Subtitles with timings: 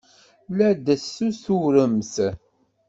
[0.55, 2.15] La d-tessurrutemt?